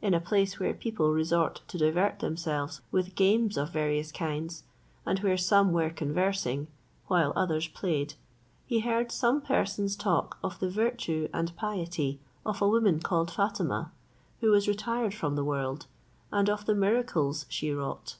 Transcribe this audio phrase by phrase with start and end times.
[0.00, 4.62] In a place where people resort to divert themselves with games of various kinds,
[5.04, 6.68] and where some were conversing,
[7.08, 8.14] while others played,
[8.64, 13.92] he heard some persons talk of the virtue and piety of a woman called Fatima,
[14.40, 15.84] who was retired from the world,
[16.32, 18.16] and of the miracles she wrought.